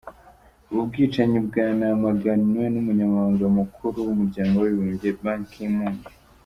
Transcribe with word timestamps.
Ubu 0.69 0.81
bwicanyi 0.89 1.37
bwanamaganywe 1.47 2.63
n’Umunyamabanga 2.73 3.45
Mukuru 3.57 3.97
w’Umuryango 4.07 4.55
w’Abibumbye, 4.57 5.09
Ban 5.21 5.39
ki 5.51 5.65
Moon. 5.75 5.95